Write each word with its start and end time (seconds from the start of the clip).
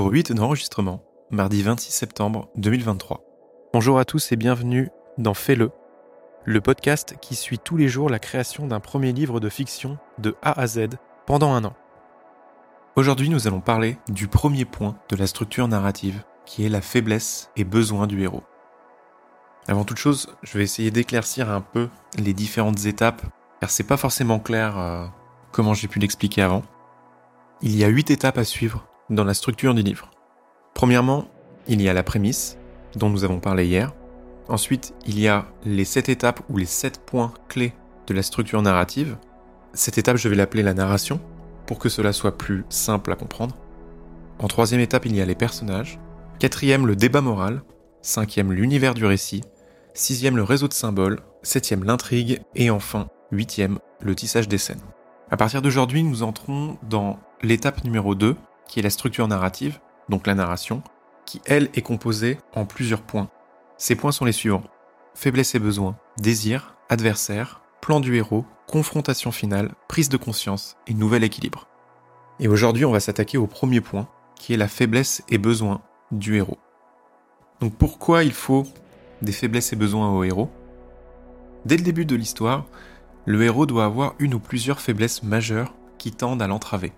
jour 0.00 0.12
8 0.12 0.32
d'enregistrement, 0.32 1.04
mardi 1.30 1.62
26 1.62 1.92
septembre 1.92 2.48
2023. 2.56 3.22
Bonjour 3.74 3.98
à 3.98 4.06
tous 4.06 4.32
et 4.32 4.36
bienvenue 4.36 4.88
dans 5.18 5.34
Fais-le, 5.34 5.72
le 6.46 6.62
podcast 6.62 7.16
qui 7.20 7.36
suit 7.36 7.58
tous 7.58 7.76
les 7.76 7.88
jours 7.88 8.08
la 8.08 8.18
création 8.18 8.66
d'un 8.66 8.80
premier 8.80 9.12
livre 9.12 9.40
de 9.40 9.50
fiction 9.50 9.98
de 10.16 10.36
A 10.40 10.58
à 10.58 10.66
Z 10.66 10.96
pendant 11.26 11.52
un 11.52 11.64
an. 11.64 11.74
Aujourd'hui, 12.96 13.28
nous 13.28 13.46
allons 13.46 13.60
parler 13.60 13.98
du 14.08 14.26
premier 14.26 14.64
point 14.64 14.96
de 15.10 15.16
la 15.16 15.26
structure 15.26 15.68
narrative, 15.68 16.24
qui 16.46 16.64
est 16.64 16.70
la 16.70 16.80
faiblesse 16.80 17.50
et 17.56 17.64
besoin 17.64 18.06
du 18.06 18.22
héros. 18.22 18.44
Avant 19.68 19.84
toute 19.84 19.98
chose, 19.98 20.34
je 20.42 20.56
vais 20.56 20.64
essayer 20.64 20.90
d'éclaircir 20.90 21.50
un 21.50 21.60
peu 21.60 21.90
les 22.16 22.32
différentes 22.32 22.86
étapes, 22.86 23.20
car 23.60 23.68
c'est 23.68 23.84
pas 23.84 23.98
forcément 23.98 24.38
clair 24.38 24.78
euh, 24.78 25.04
comment 25.52 25.74
j'ai 25.74 25.88
pu 25.88 25.98
l'expliquer 25.98 26.40
avant. 26.40 26.62
Il 27.60 27.76
y 27.76 27.84
a 27.84 27.88
huit 27.88 28.10
étapes 28.10 28.38
à 28.38 28.44
suivre 28.44 28.86
dans 29.10 29.24
la 29.24 29.34
structure 29.34 29.74
du 29.74 29.82
livre. 29.82 30.10
Premièrement, 30.74 31.26
il 31.68 31.82
y 31.82 31.88
a 31.88 31.92
la 31.92 32.02
prémisse, 32.02 32.56
dont 32.96 33.10
nous 33.10 33.24
avons 33.24 33.40
parlé 33.40 33.66
hier. 33.66 33.92
Ensuite, 34.48 34.94
il 35.06 35.20
y 35.20 35.28
a 35.28 35.46
les 35.64 35.84
sept 35.84 36.08
étapes 36.08 36.40
ou 36.48 36.56
les 36.56 36.66
sept 36.66 37.04
points 37.04 37.32
clés 37.48 37.72
de 38.06 38.14
la 38.14 38.22
structure 38.22 38.62
narrative. 38.62 39.16
Cette 39.74 39.98
étape, 39.98 40.16
je 40.16 40.28
vais 40.28 40.36
l'appeler 40.36 40.62
la 40.62 40.74
narration, 40.74 41.20
pour 41.66 41.78
que 41.78 41.88
cela 41.88 42.12
soit 42.12 42.36
plus 42.36 42.64
simple 42.68 43.12
à 43.12 43.16
comprendre. 43.16 43.56
En 44.40 44.48
troisième 44.48 44.80
étape, 44.80 45.06
il 45.06 45.14
y 45.14 45.20
a 45.20 45.26
les 45.26 45.34
personnages. 45.34 46.00
Quatrième, 46.38 46.86
le 46.86 46.96
débat 46.96 47.20
moral. 47.20 47.62
Cinquième, 48.02 48.52
l'univers 48.52 48.94
du 48.94 49.04
récit. 49.04 49.42
Sixième, 49.94 50.36
le 50.36 50.42
réseau 50.42 50.66
de 50.66 50.72
symboles. 50.72 51.20
Septième, 51.42 51.84
l'intrigue. 51.84 52.40
Et 52.54 52.70
enfin, 52.70 53.08
huitième, 53.30 53.78
le 54.00 54.14
tissage 54.14 54.48
des 54.48 54.58
scènes. 54.58 54.80
À 55.30 55.36
partir 55.36 55.62
d'aujourd'hui, 55.62 56.02
nous 56.02 56.22
entrons 56.22 56.78
dans 56.88 57.20
l'étape 57.42 57.84
numéro 57.84 58.14
2, 58.14 58.34
qui 58.70 58.78
est 58.78 58.82
la 58.82 58.90
structure 58.90 59.26
narrative, 59.26 59.80
donc 60.08 60.28
la 60.28 60.36
narration, 60.36 60.84
qui 61.26 61.42
elle 61.44 61.70
est 61.74 61.82
composée 61.82 62.38
en 62.54 62.64
plusieurs 62.64 63.02
points. 63.02 63.28
Ces 63.76 63.96
points 63.96 64.12
sont 64.12 64.24
les 64.24 64.32
suivants. 64.32 64.62
Faiblesse 65.12 65.56
et 65.56 65.58
besoin, 65.58 65.98
désir, 66.18 66.76
adversaire, 66.88 67.62
plan 67.80 67.98
du 67.98 68.14
héros, 68.14 68.44
confrontation 68.68 69.32
finale, 69.32 69.74
prise 69.88 70.08
de 70.08 70.16
conscience 70.16 70.76
et 70.86 70.94
nouvel 70.94 71.24
équilibre. 71.24 71.66
Et 72.38 72.46
aujourd'hui, 72.46 72.84
on 72.84 72.92
va 72.92 73.00
s'attaquer 73.00 73.38
au 73.38 73.48
premier 73.48 73.80
point, 73.80 74.08
qui 74.36 74.54
est 74.54 74.56
la 74.56 74.68
faiblesse 74.68 75.24
et 75.28 75.38
besoin 75.38 75.82
du 76.12 76.36
héros. 76.36 76.58
Donc 77.58 77.74
pourquoi 77.74 78.22
il 78.22 78.32
faut 78.32 78.68
des 79.20 79.32
faiblesses 79.32 79.72
et 79.72 79.76
besoins 79.76 80.12
au 80.12 80.22
héros? 80.22 80.48
Dès 81.64 81.76
le 81.76 81.82
début 81.82 82.06
de 82.06 82.14
l'histoire, 82.14 82.66
le 83.26 83.42
héros 83.42 83.66
doit 83.66 83.84
avoir 83.84 84.14
une 84.20 84.34
ou 84.34 84.38
plusieurs 84.38 84.80
faiblesses 84.80 85.24
majeures 85.24 85.74
qui 85.98 86.12
tendent 86.12 86.40
à 86.40 86.46
l'entraver. 86.46 86.92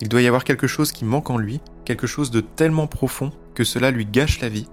Il 0.00 0.08
doit 0.08 0.22
y 0.22 0.26
avoir 0.26 0.44
quelque 0.44 0.66
chose 0.66 0.92
qui 0.92 1.04
manque 1.04 1.30
en 1.30 1.38
lui, 1.38 1.60
quelque 1.84 2.06
chose 2.06 2.30
de 2.30 2.40
tellement 2.40 2.86
profond 2.86 3.32
que 3.54 3.64
cela 3.64 3.90
lui 3.90 4.06
gâche 4.06 4.40
la 4.40 4.48
vie. 4.48 4.68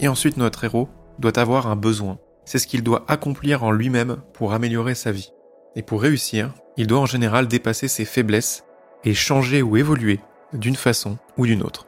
Et 0.00 0.08
ensuite 0.08 0.36
notre 0.36 0.64
héros 0.64 0.88
doit 1.18 1.38
avoir 1.38 1.66
un 1.66 1.76
besoin. 1.76 2.18
C'est 2.44 2.58
ce 2.58 2.66
qu'il 2.66 2.82
doit 2.82 3.04
accomplir 3.08 3.64
en 3.64 3.70
lui-même 3.70 4.18
pour 4.32 4.52
améliorer 4.52 4.94
sa 4.94 5.12
vie. 5.12 5.32
Et 5.76 5.82
pour 5.82 6.02
réussir, 6.02 6.54
il 6.76 6.86
doit 6.86 7.00
en 7.00 7.06
général 7.06 7.48
dépasser 7.48 7.88
ses 7.88 8.04
faiblesses 8.04 8.64
et 9.04 9.14
changer 9.14 9.62
ou 9.62 9.76
évoluer 9.76 10.20
d'une 10.52 10.76
façon 10.76 11.18
ou 11.36 11.46
d'une 11.46 11.62
autre. 11.62 11.86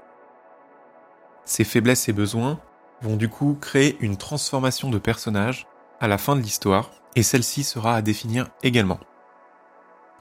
Ces 1.44 1.64
faiblesses 1.64 2.08
et 2.08 2.12
besoins 2.12 2.60
vont 3.02 3.16
du 3.16 3.28
coup 3.28 3.58
créer 3.60 3.96
une 4.00 4.16
transformation 4.16 4.90
de 4.90 4.98
personnage 4.98 5.66
à 6.00 6.08
la 6.08 6.18
fin 6.18 6.36
de 6.36 6.40
l'histoire, 6.40 6.90
et 7.16 7.22
celle-ci 7.22 7.64
sera 7.64 7.94
à 7.94 8.02
définir 8.02 8.48
également. 8.62 8.98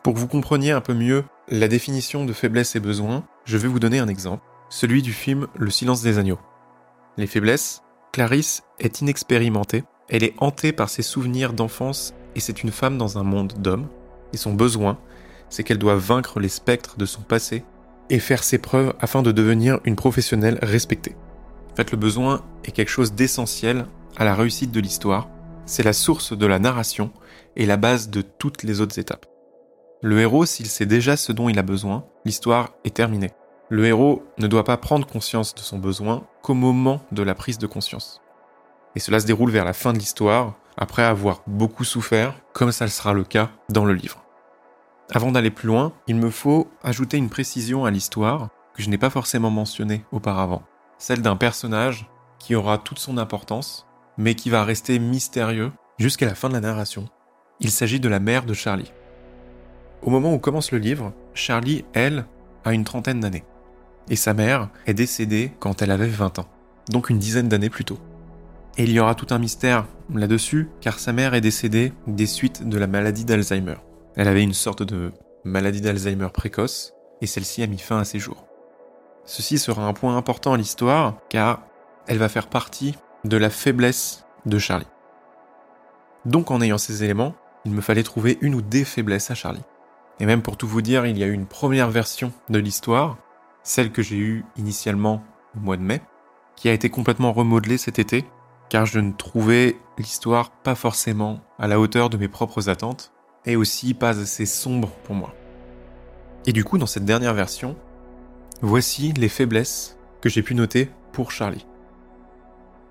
Pour 0.04 0.14
que 0.14 0.20
vous 0.20 0.28
compreniez 0.28 0.72
un 0.72 0.82
peu 0.82 0.94
mieux 0.94 1.24
la 1.48 1.70
définition 1.70 2.26
de 2.26 2.34
faiblesse 2.34 2.76
et 2.76 2.82
besoin, 2.82 3.24
je 3.46 3.58
vais 3.58 3.70
vous 3.70 3.80
donner 3.80 4.00
un 4.00 4.10
exemple, 4.10 4.44
celui 4.70 5.02
du 5.02 5.14
film 5.14 5.48
Le 5.56 5.70
silence 5.70 6.02
des 6.02 6.18
agneaux. 6.18 6.40
Les 7.16 7.26
faiblesses, 7.26 7.84
Clarisse 8.12 8.64
est 8.80 9.00
inexpérimentée, 9.00 9.86
elle 10.10 10.26
est 10.26 10.36
hantée 10.40 10.74
par 10.74 10.90
ses 10.90 11.04
souvenirs 11.04 11.54
d'enfance 11.54 12.14
et 12.36 12.42
c'est 12.42 12.64
une 12.64 12.72
femme 12.72 12.98
dans 12.98 13.18
un 13.18 13.24
monde 13.24 13.54
d'hommes, 13.60 13.88
et 14.34 14.38
son 14.38 14.54
besoin, 14.54 15.00
c'est 15.50 15.64
qu'elle 15.64 15.78
doit 15.78 15.96
vaincre 15.96 16.42
les 16.42 16.50
spectres 16.50 16.98
de 16.98 17.06
son 17.06 17.22
passé 17.22 17.64
et 18.10 18.20
faire 18.20 18.44
ses 18.44 18.58
preuves 18.58 18.94
afin 19.00 19.22
de 19.22 19.32
devenir 19.32 19.80
une 19.86 19.96
professionnelle 19.96 20.60
respectée. 20.62 21.16
En 21.72 21.76
fait, 21.76 21.92
le 21.92 21.98
besoin 21.98 22.44
est 22.66 22.72
quelque 22.72 22.90
chose 22.90 23.14
d'essentiel 23.14 23.86
à 24.18 24.26
la 24.26 24.36
réussite 24.36 24.72
de 24.72 24.82
l'histoire, 24.82 25.30
c'est 25.66 25.84
la 25.84 25.94
source 25.94 26.38
de 26.38 26.46
la 26.46 26.60
narration 26.60 27.14
et 27.56 27.66
la 27.66 27.78
base 27.78 28.10
de 28.10 28.22
toutes 28.22 28.64
les 28.64 28.82
autres 28.82 29.00
étapes. 29.00 29.33
Le 30.04 30.20
héros, 30.20 30.46
s'il 30.46 30.68
sait 30.68 30.86
déjà 30.86 31.16
ce 31.16 31.32
dont 31.32 31.48
il 31.48 31.58
a 31.58 31.64
besoin, 31.64 32.04
l'histoire 32.26 32.74
est 32.84 32.94
terminée. 32.94 33.32
Le 33.70 33.86
héros 33.86 34.22
ne 34.38 34.48
doit 34.48 34.66
pas 34.66 34.76
prendre 34.76 35.08
conscience 35.08 35.56
de 35.56 35.62
son 35.62 35.80
besoin 35.80 36.28
qu'au 36.42 36.56
moment 36.56 37.02
de 37.14 37.24
la 37.24 37.34
prise 37.34 37.58
de 37.58 37.68
conscience. 37.68 38.22
Et 38.98 39.00
cela 39.00 39.22
se 39.22 39.26
déroule 39.26 39.50
vers 39.50 39.64
la 39.64 39.72
fin 39.72 39.94
de 39.94 39.98
l'histoire, 39.98 40.56
après 40.76 41.04
avoir 41.04 41.42
beaucoup 41.48 41.86
souffert, 41.86 42.36
comme 42.52 42.74
ça 42.74 42.90
sera 42.90 43.14
le 43.14 43.24
cas 43.24 43.50
dans 43.70 43.86
le 43.86 43.94
livre. 43.94 44.26
Avant 45.10 45.32
d'aller 45.32 45.52
plus 45.52 45.68
loin, 45.68 45.94
il 46.08 46.18
me 46.18 46.30
faut 46.30 46.68
ajouter 46.84 47.16
une 47.16 47.30
précision 47.30 47.86
à 47.86 47.92
l'histoire 47.92 48.50
que 48.76 48.84
je 48.84 48.90
n'ai 48.90 48.98
pas 48.98 49.10
forcément 49.10 49.52
mentionnée 49.52 50.04
auparavant, 50.12 50.64
celle 50.98 51.22
d'un 51.22 51.38
personnage 51.38 52.10
qui 52.40 52.56
aura 52.56 52.78
toute 52.78 53.00
son 53.00 53.18
importance, 53.18 53.88
mais 54.18 54.36
qui 54.36 54.50
va 54.50 54.66
rester 54.66 55.00
mystérieux 55.00 55.72
jusqu'à 55.98 56.26
la 56.26 56.36
fin 56.36 56.50
de 56.50 56.56
la 56.56 56.60
narration. 56.60 57.08
Il 57.62 57.72
s'agit 57.72 58.02
de 58.02 58.10
la 58.10 58.20
mère 58.20 58.44
de 58.44 58.54
Charlie. 58.54 58.92
Au 60.06 60.10
moment 60.10 60.34
où 60.34 60.40
commence 60.40 60.72
le 60.72 60.80
livre, 60.80 61.14
Charlie, 61.34 61.86
elle, 61.94 62.26
a 62.66 62.74
une 62.74 62.84
trentaine 62.84 63.22
d'années. 63.22 63.46
Et 64.10 64.18
sa 64.18 64.34
mère 64.34 64.70
est 64.86 64.94
décédée 64.94 65.54
quand 65.60 65.82
elle 65.82 65.92
avait 65.92 66.08
20 66.08 66.40
ans, 66.40 66.50
donc 66.90 67.10
une 67.10 67.20
dizaine 67.20 67.48
d'années 67.48 67.70
plus 67.70 67.86
tôt. 67.86 68.00
Et 68.78 68.84
il 68.84 68.92
y 68.92 69.00
aura 69.00 69.16
tout 69.16 69.28
un 69.30 69.40
mystère 69.40 69.86
là-dessus, 70.14 70.70
car 70.82 71.00
sa 71.00 71.14
mère 71.14 71.36
est 71.36 71.42
décédée 71.42 71.94
des 72.06 72.26
suites 72.26 72.68
de 72.68 72.78
la 72.78 72.88
maladie 72.88 73.24
d'Alzheimer. 73.24 73.76
Elle 74.16 74.28
avait 74.28 74.44
une 74.44 74.54
sorte 74.54 74.84
de 74.84 75.14
maladie 75.46 75.80
d'Alzheimer 75.80 76.30
précoce, 76.34 76.94
et 77.22 77.28
celle-ci 77.28 77.64
a 77.64 77.68
mis 77.68 77.78
fin 77.78 78.00
à 78.00 78.04
ses 78.04 78.20
jours. 78.20 78.46
Ceci 79.24 79.58
sera 79.58 79.88
un 79.88 79.94
point 79.94 80.18
important 80.18 80.52
à 80.52 80.58
l'histoire, 80.58 81.16
car 81.30 81.62
elle 82.08 82.18
va 82.18 82.28
faire 82.28 82.48
partie 82.48 82.96
de 83.24 83.38
la 83.38 83.50
faiblesse 83.50 84.26
de 84.46 84.60
Charlie. 84.60 84.88
Donc 86.26 86.52
en 86.52 86.62
ayant 86.62 86.78
ces 86.78 87.06
éléments, 87.06 87.36
il 87.64 87.72
me 87.72 87.82
fallait 87.82 88.04
trouver 88.04 88.38
une 88.42 88.56
ou 88.56 88.62
des 88.62 88.84
faiblesses 88.84 89.32
à 89.32 89.36
Charlie. 89.36 89.64
Et 90.20 90.26
même 90.26 90.42
pour 90.42 90.58
tout 90.58 90.68
vous 90.68 90.82
dire, 90.82 91.06
il 91.06 91.18
y 91.18 91.24
a 91.24 91.28
eu 91.28 91.34
une 91.34 91.46
première 91.46 91.90
version 91.90 92.32
de 92.50 92.60
l'histoire, 92.60 93.18
celle 93.64 93.92
que 93.92 94.02
j'ai 94.02 94.18
eue 94.18 94.46
initialement 94.58 95.24
au 95.56 95.60
mois 95.60 95.78
de 95.78 95.82
mai, 95.82 96.02
qui 96.56 96.70
a 96.70 96.74
été 96.74 96.90
complètement 96.90 97.34
remodelée 97.34 97.78
cet 97.78 98.00
été, 98.00 98.26
car 98.70 98.86
je 98.86 99.00
ne 99.00 99.12
trouvais 99.12 99.78
l'histoire 99.98 100.52
pas 100.52 100.76
forcément 100.76 101.40
à 101.60 101.68
la 101.68 101.80
hauteur 101.80 102.10
de 102.10 102.18
mes 102.18 102.28
propres 102.28 102.70
attentes, 102.70 103.12
et 103.46 103.56
aussi 103.56 103.94
pas 103.94 104.20
assez 104.20 104.46
sombre 104.46 104.90
pour 105.04 105.16
moi. 105.16 105.34
Et 106.46 106.54
du 106.54 106.64
coup, 106.64 106.78
dans 106.78 106.86
cette 106.86 107.06
dernière 107.06 107.34
version, 107.34 107.76
voici 108.62 109.12
les 109.14 109.30
faiblesses 109.30 109.98
que 110.22 110.30
j'ai 110.30 110.44
pu 110.44 110.56
noter 110.56 110.90
pour 111.12 111.32
Charlie. 111.32 111.66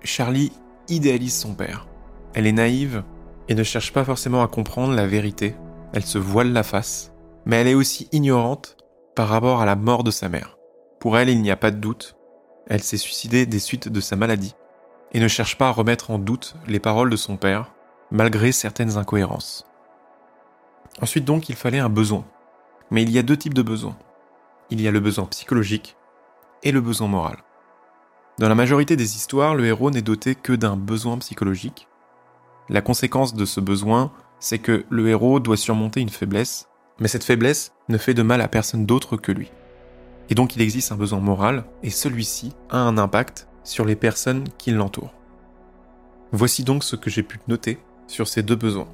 Charlie 0.03 0.51
idéalise 0.89 1.35
son 1.35 1.55
père. 1.55 1.87
Elle 2.33 2.47
est 2.47 2.51
naïve 2.51 3.03
et 3.47 3.55
ne 3.55 3.63
cherche 3.63 3.93
pas 3.93 4.03
forcément 4.03 4.43
à 4.43 4.47
comprendre 4.47 4.93
la 4.93 5.07
vérité. 5.07 5.55
Elle 5.93 6.05
se 6.05 6.17
voile 6.17 6.51
la 6.51 6.63
face 6.63 7.12
mais 7.45 7.57
elle 7.57 7.67
est 7.67 7.73
aussi 7.73 8.07
ignorante 8.11 8.77
par 9.15 9.27
rapport 9.27 9.61
à 9.61 9.65
la 9.65 9.75
mort 9.75 10.03
de 10.03 10.11
sa 10.11 10.29
mère. 10.29 10.57
Pour 10.99 11.17
elle, 11.17 11.29
il 11.29 11.41
n'y 11.41 11.51
a 11.51 11.57
pas 11.57 11.71
de 11.71 11.77
doute, 11.77 12.15
elle 12.67 12.83
s'est 12.83 12.97
suicidée 12.97 13.45
des 13.45 13.59
suites 13.59 13.89
de 13.89 14.01
sa 14.01 14.15
maladie, 14.15 14.55
et 15.11 15.19
ne 15.19 15.27
cherche 15.27 15.57
pas 15.57 15.67
à 15.67 15.71
remettre 15.71 16.11
en 16.11 16.19
doute 16.19 16.55
les 16.67 16.79
paroles 16.79 17.09
de 17.09 17.15
son 17.15 17.37
père, 17.37 17.73
malgré 18.11 18.51
certaines 18.51 18.97
incohérences. 18.97 19.65
Ensuite 21.01 21.25
donc, 21.25 21.49
il 21.49 21.55
fallait 21.55 21.79
un 21.79 21.89
besoin. 21.89 22.25
Mais 22.91 23.03
il 23.03 23.09
y 23.09 23.17
a 23.17 23.23
deux 23.23 23.37
types 23.37 23.53
de 23.53 23.61
besoins. 23.61 23.97
Il 24.69 24.81
y 24.81 24.87
a 24.87 24.91
le 24.91 24.99
besoin 24.99 25.25
psychologique 25.25 25.97
et 26.61 26.71
le 26.71 26.81
besoin 26.81 27.07
moral. 27.07 27.37
Dans 28.39 28.49
la 28.49 28.55
majorité 28.55 28.95
des 28.95 29.15
histoires, 29.15 29.55
le 29.55 29.65
héros 29.65 29.91
n'est 29.91 30.01
doté 30.01 30.35
que 30.35 30.53
d'un 30.53 30.75
besoin 30.75 31.17
psychologique. 31.17 31.87
La 32.69 32.81
conséquence 32.81 33.33
de 33.33 33.45
ce 33.45 33.59
besoin, 33.59 34.11
c'est 34.39 34.59
que 34.59 34.85
le 34.89 35.09
héros 35.09 35.39
doit 35.39 35.57
surmonter 35.57 36.01
une 36.01 36.09
faiblesse 36.09 36.67
mais 36.99 37.07
cette 37.07 37.23
faiblesse 37.23 37.73
ne 37.89 37.97
fait 37.97 38.13
de 38.13 38.23
mal 38.23 38.41
à 38.41 38.47
personne 38.47 38.85
d'autre 38.85 39.17
que 39.17 39.31
lui. 39.31 39.51
Et 40.29 40.35
donc 40.35 40.55
il 40.55 40.61
existe 40.61 40.91
un 40.91 40.95
besoin 40.95 41.19
moral, 41.19 41.65
et 41.83 41.89
celui-ci 41.89 42.53
a 42.69 42.77
un 42.77 42.97
impact 42.97 43.47
sur 43.63 43.85
les 43.85 43.95
personnes 43.95 44.45
qui 44.57 44.71
l'entourent. 44.71 45.13
Voici 46.31 46.63
donc 46.63 46.83
ce 46.83 46.95
que 46.95 47.09
j'ai 47.09 47.23
pu 47.23 47.39
noter 47.47 47.79
sur 48.07 48.27
ces 48.27 48.43
deux 48.43 48.55
besoins. 48.55 48.87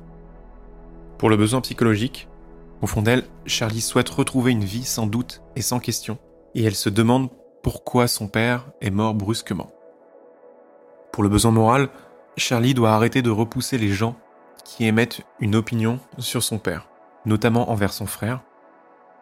Pour 1.18 1.30
le 1.30 1.38
besoin 1.38 1.62
psychologique, 1.62 2.28
au 2.82 2.88
fond 2.88 3.02
d'elle, 3.02 3.26
Charlie 3.46 3.82
souhaite 3.82 4.10
retrouver 4.10 4.52
une 4.52 4.64
vie 4.64 4.86
sans 4.86 5.06
doute 5.06 5.42
et 5.56 5.62
sans 5.62 5.80
question, 5.80 6.18
et 6.56 6.64
elle 6.64 6.76
se 6.76 6.90
demande 6.90 7.30
pourquoi 7.62 8.08
son 8.08 8.28
père 8.28 8.72
est 8.82 8.90
mort 8.90 9.14
brusquement. 9.14 9.72
Pour 11.12 11.24
le 11.24 11.30
besoin 11.30 11.52
moral, 11.52 11.90
Charlie 12.38 12.74
doit 12.74 12.92
arrêter 12.92 13.22
de 13.22 13.30
repousser 13.30 13.78
les 13.78 13.90
gens 13.90 14.16
qui 14.64 14.86
émettent 14.86 15.22
une 15.40 15.56
opinion 15.56 16.00
sur 16.20 16.44
son 16.44 16.58
père 16.58 16.88
notamment 17.30 17.72
envers 17.72 17.94
son 17.94 18.08
frère, 18.08 18.42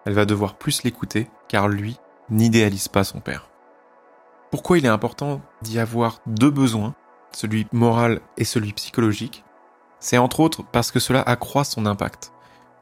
elle 0.05 0.13
va 0.13 0.25
devoir 0.25 0.55
plus 0.55 0.83
l'écouter 0.83 1.27
car 1.47 1.67
lui 1.67 1.97
n'idéalise 2.29 2.87
pas 2.87 3.03
son 3.03 3.19
père. 3.19 3.49
Pourquoi 4.49 4.77
il 4.77 4.85
est 4.85 4.89
important 4.89 5.41
d'y 5.61 5.77
avoir 5.77 6.19
deux 6.25 6.49
besoins, 6.49 6.95
celui 7.31 7.67
moral 7.71 8.21
et 8.37 8.45
celui 8.45 8.73
psychologique? 8.73 9.43
C'est 9.99 10.17
entre 10.17 10.39
autres 10.39 10.63
parce 10.71 10.91
que 10.91 10.99
cela 10.99 11.21
accroît 11.21 11.65
son 11.65 11.85
impact. 11.85 12.31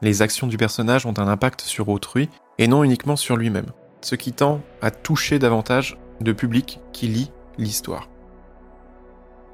Les 0.00 0.22
actions 0.22 0.46
du 0.46 0.56
personnage 0.56 1.06
ont 1.06 1.18
un 1.18 1.28
impact 1.28 1.62
sur 1.62 1.88
autrui 1.88 2.28
et 2.58 2.68
non 2.68 2.84
uniquement 2.84 3.16
sur 3.16 3.36
lui-même, 3.36 3.72
ce 4.02 4.14
qui 4.14 4.32
tend 4.32 4.60
à 4.80 4.90
toucher 4.90 5.38
davantage 5.38 5.98
de 6.20 6.32
public 6.32 6.80
qui 6.92 7.08
lit 7.08 7.32
l'histoire. 7.58 8.08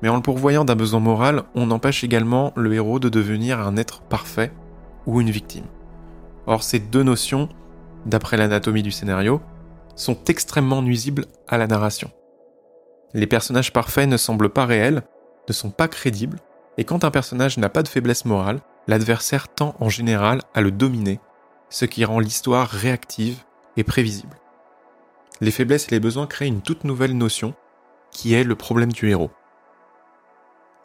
Mais 0.02 0.08
en 0.08 0.16
le 0.16 0.22
pourvoyant 0.22 0.64
d'un 0.64 0.74
besoin 0.74 1.00
moral, 1.00 1.44
on 1.54 1.70
empêche 1.70 2.04
également 2.04 2.52
le 2.56 2.74
héros 2.74 2.98
de 2.98 3.08
devenir 3.08 3.60
un 3.60 3.76
être 3.76 4.02
parfait 4.02 4.52
ou 5.06 5.20
une 5.20 5.30
victime. 5.30 5.66
Or, 6.46 6.62
ces 6.62 6.78
deux 6.78 7.02
notions, 7.02 7.48
d'après 8.06 8.36
l'anatomie 8.36 8.82
du 8.82 8.90
scénario, 8.90 9.40
sont 9.94 10.18
extrêmement 10.26 10.82
nuisibles 10.82 11.26
à 11.48 11.58
la 11.58 11.66
narration. 11.66 12.10
Les 13.14 13.26
personnages 13.26 13.72
parfaits 13.72 14.08
ne 14.08 14.16
semblent 14.16 14.50
pas 14.50 14.66
réels, 14.66 15.02
ne 15.48 15.52
sont 15.52 15.70
pas 15.70 15.88
crédibles, 15.88 16.38
et 16.78 16.84
quand 16.84 17.04
un 17.04 17.10
personnage 17.10 17.58
n'a 17.58 17.68
pas 17.68 17.82
de 17.82 17.88
faiblesse 17.88 18.24
morale, 18.24 18.60
l'adversaire 18.86 19.48
tend 19.48 19.74
en 19.80 19.88
général 19.88 20.40
à 20.54 20.60
le 20.60 20.70
dominer, 20.70 21.20
ce 21.68 21.84
qui 21.84 22.04
rend 22.04 22.18
l'histoire 22.18 22.68
réactive 22.68 23.44
et 23.76 23.84
prévisible. 23.84 24.36
Les 25.40 25.50
faiblesses 25.50 25.88
et 25.88 25.90
les 25.90 26.00
besoins 26.00 26.26
créent 26.26 26.46
une 26.46 26.62
toute 26.62 26.84
nouvelle 26.84 27.16
notion, 27.16 27.54
qui 28.10 28.34
est 28.34 28.44
le 28.44 28.56
problème 28.56 28.92
du 28.92 29.08
héros. 29.08 29.30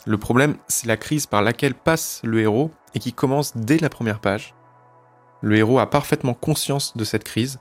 Le 0.08 0.18
problème, 0.18 0.56
c'est 0.68 0.88
la 0.88 0.98
crise 0.98 1.28
par 1.28 1.44
laquelle 1.44 1.76
passe 1.76 2.22
le 2.24 2.42
héros 2.42 2.72
et 2.96 3.00
qui 3.00 3.14
commence 3.14 3.56
dès 3.56 3.78
la 3.78 3.90
première 3.90 4.20
page. 4.20 4.56
Le 5.42 5.58
héros 5.58 5.78
a 5.78 5.90
parfaitement 5.90 6.34
conscience 6.34 6.98
de 6.98 7.04
cette 7.04 7.24
crise 7.24 7.60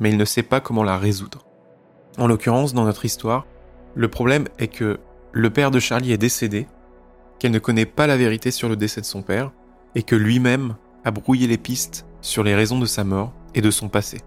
mais 0.00 0.10
il 0.10 0.16
ne 0.16 0.24
sait 0.24 0.42
pas 0.42 0.60
comment 0.60 0.82
la 0.82 0.98
résoudre. 0.98 1.44
En 2.18 2.26
l'occurrence, 2.26 2.74
dans 2.74 2.84
notre 2.84 3.04
histoire, 3.04 3.46
le 3.94 4.08
problème 4.08 4.46
est 4.58 4.68
que 4.68 4.98
le 5.32 5.50
père 5.50 5.70
de 5.70 5.80
Charlie 5.80 6.12
est 6.12 6.18
décédé, 6.18 6.66
qu'elle 7.38 7.52
ne 7.52 7.58
connaît 7.58 7.86
pas 7.86 8.06
la 8.06 8.16
vérité 8.16 8.50
sur 8.50 8.68
le 8.68 8.76
décès 8.76 9.00
de 9.00 9.06
son 9.06 9.22
père, 9.22 9.52
et 9.94 10.02
que 10.02 10.16
lui-même 10.16 10.76
a 11.04 11.10
brouillé 11.10 11.46
les 11.46 11.58
pistes 11.58 12.06
sur 12.20 12.42
les 12.42 12.54
raisons 12.54 12.78
de 12.78 12.86
sa 12.86 13.04
mort 13.04 13.32
et 13.54 13.60
de 13.60 13.70
son 13.70 13.88
passé. 13.88 14.20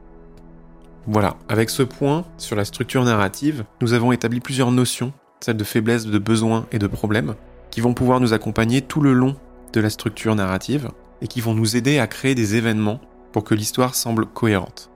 Voilà, 1.06 1.38
avec 1.48 1.69
ce 1.69 1.84
point 1.84 2.25
sur 2.38 2.56
la 2.56 2.66
structure 2.66 3.04
narrative, 3.04 3.66
nous 3.81 3.94
avons 3.94 4.12
établi 4.12 4.40
plusieurs 4.40 4.72
notions, 4.72 5.13
celles 5.41 5.57
de 5.57 5.63
faiblesse, 5.63 6.06
de 6.06 6.19
besoin 6.19 6.65
et 6.71 6.80
de 6.80 6.88
problème, 6.88 7.36
qui 7.71 7.81
vont 7.81 7.94
pouvoir 7.94 8.19
nous 8.19 8.33
accompagner 8.33 8.81
tout 8.81 9.01
le 9.01 9.13
long 9.13 9.36
de 9.74 9.80
la 9.80 9.89
structure 9.89 10.36
narrative 10.36 10.89
et 11.21 11.27
qui 11.27 11.41
vont 11.41 11.53
nous 11.53 11.75
aider 11.75 12.00
à 12.00 12.07
créer 12.07 12.36
des 12.36 12.56
événements 12.56 13.00
pour 13.31 13.44
que 13.44 13.56
l'histoire 13.56 13.95
semble 13.95 14.25
cohérente. 14.25 14.89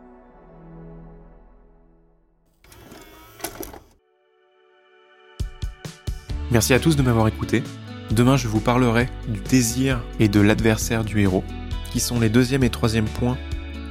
Merci 6.52 6.74
à 6.74 6.80
tous 6.80 6.96
de 6.96 7.02
m'avoir 7.02 7.28
écouté. 7.28 7.64
Demain, 8.12 8.38
je 8.38 8.48
vous 8.48 8.60
parlerai 8.60 9.10
du 9.28 9.40
désir 9.40 10.04
et 10.20 10.28
de 10.28 10.40
l'adversaire 10.40 11.04
du 11.04 11.20
héros, 11.22 11.44
qui 11.92 12.00
sont 12.00 12.20
les 12.20 12.30
deuxième 12.30 12.64
et 12.64 12.70
troisième 12.70 13.06
points 13.06 13.38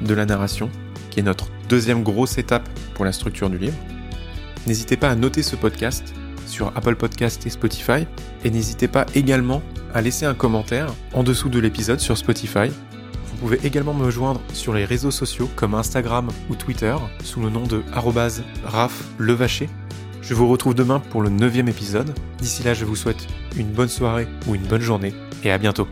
de 0.01 0.15
la 0.15 0.27
narration, 0.27 0.71
qui 1.11 1.21
est 1.21 1.25
notre 1.25 1.49
deuxième 1.69 2.03
grosse 2.03 2.39
étape 2.39 2.69
pour 2.95 3.05
la 3.05 3.13
structure 3.13 3.51
du 3.51 3.59
livre. 3.59 3.77
N'hésitez 4.67 4.97
pas 4.97 5.11
à 5.11 5.15
noter 5.17 5.43
ce 5.43 5.57
podcast 5.57 6.15
sur 6.47 6.69
Apple 6.77 6.97
Podcast 6.97 7.47
et 7.47 7.51
Spotify, 7.51 8.07
et 8.45 8.51
n'hésitez 8.51 8.89
pas 8.89 9.07
également 9.15 9.63
à 9.95 10.01
laisser 10.01 10.27
un 10.27 10.35
commentaire 10.35 10.93
en 11.13 11.23
dessous 11.23 11.49
de 11.49 11.59
l'épisode 11.59 12.01
sur 12.01 12.17
Spotify. 12.17 12.69
Vous 12.69 13.37
pouvez 13.41 13.61
également 13.65 13.95
me 13.95 14.11
joindre 14.11 14.41
sur 14.53 14.73
les 14.73 14.85
réseaux 14.85 15.11
sociaux 15.11 15.51
comme 15.57 15.75
Instagram 15.75 16.29
ou 16.49 16.55
Twitter 16.55 16.95
sous 17.25 17.41
le 17.41 17.51
nom 17.51 17.67
de 17.67 17.83
@raflevacher 18.65 19.69
je 20.23 20.35
vous 20.35 20.49
retrouve 20.49 20.75
demain 20.75 21.01
pour 21.11 21.21
le 21.21 21.29
neuvième 21.31 21.69
épisode. 21.69 22.15
D'ici 22.39 22.63
là, 22.63 22.75
je 22.75 22.85
vous 22.85 22.97
souhaite 22.97 23.27
une 23.57 23.73
bonne 23.73 23.89
soirée 23.89 24.29
ou 24.47 24.55
une 24.55 24.63
bonne 24.63 24.81
journée 24.81 25.13
et 25.43 25.51
à 25.51 25.59
bientôt. 25.59 25.89